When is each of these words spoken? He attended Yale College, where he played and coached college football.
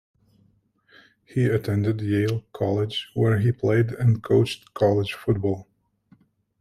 He 1.25 1.45
attended 1.45 2.01
Yale 2.01 2.43
College, 2.53 3.11
where 3.13 3.37
he 3.37 3.51
played 3.51 3.91
and 3.91 4.23
coached 4.23 4.73
college 4.73 5.13
football. 5.13 5.67